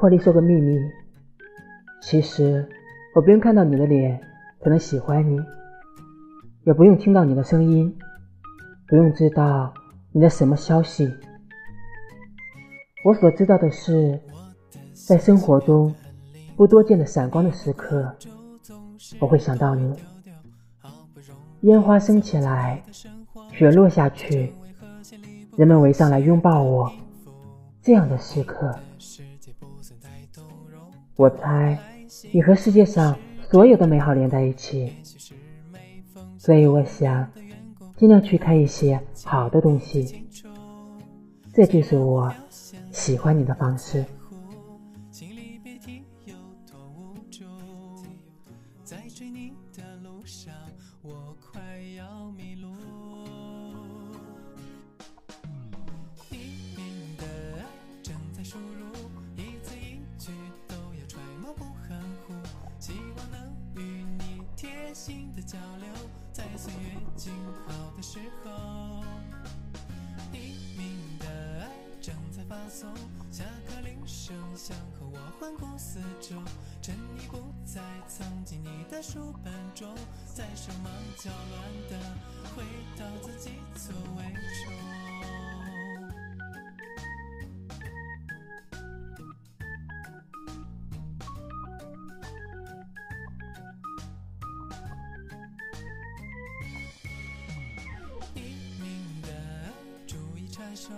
[0.00, 0.80] 破例说个秘密，
[2.00, 2.66] 其实
[3.14, 4.18] 我不用看到你的脸，
[4.58, 5.36] 可能喜欢你；
[6.64, 7.94] 也不用听到你的声音，
[8.88, 9.74] 不用知道
[10.10, 11.14] 你的什么消息。
[13.04, 14.18] 我所知道的是，
[15.06, 15.94] 在生活中
[16.56, 18.10] 不多见的闪光的时刻，
[19.18, 19.94] 我会想到你。
[21.60, 22.82] 烟花升起来，
[23.52, 24.50] 雪落下去，
[25.58, 26.90] 人们围上来拥抱我。
[27.82, 28.74] 这样的时刻，
[31.20, 31.78] 我猜
[32.32, 34.90] 你和世界上所有的美好连在一起，
[36.38, 37.30] 所以我想
[37.98, 40.26] 尽量去看一些好的东西。
[41.52, 42.32] 这就是我
[42.90, 44.02] 喜欢你的方式。
[48.82, 50.54] 在追你的路上
[51.02, 51.60] 我快
[51.98, 52.89] 要迷路。
[64.90, 65.88] 你贴心的交流，
[66.32, 67.32] 在岁月静
[67.64, 69.04] 好的时候。
[70.32, 71.26] 匿名的
[71.60, 72.92] 爱正在发送，
[73.30, 76.42] 下课铃声响后，我环顾四周。
[76.82, 79.94] 趁你不在，藏进你的书本中，
[80.34, 81.96] 在手忙脚乱的
[82.56, 82.64] 回
[82.98, 84.89] 到自己座位中。
[100.70, 100.90] 感受，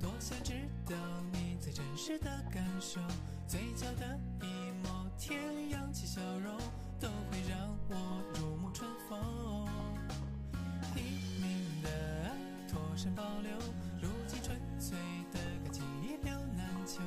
[0.00, 0.54] 多想知
[0.86, 0.96] 道
[1.30, 3.00] 你最真实的感受，
[3.46, 5.06] 嘴角的一抹。
[5.16, 6.58] 天扬起笑容，
[6.98, 7.56] 都会让
[7.88, 9.68] 我如沐春风。
[10.96, 11.02] 黎
[11.40, 11.88] 明的
[12.24, 12.32] 爱，
[12.68, 13.52] 妥善保留，
[14.02, 14.98] 如今纯粹
[15.32, 17.00] 的感情一表难求。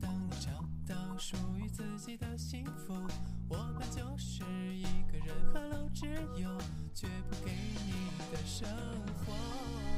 [0.00, 0.50] 当你找
[0.86, 2.94] 到属于自己的幸福，
[3.48, 4.44] 我本就是
[4.74, 4.84] 一。
[5.94, 6.06] 只
[6.36, 6.48] 有
[6.94, 7.52] 却不给
[7.86, 7.92] 你
[8.32, 8.66] 的生
[9.24, 9.91] 活。